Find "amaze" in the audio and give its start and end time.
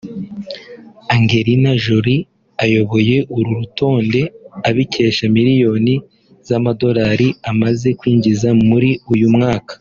7.51-7.87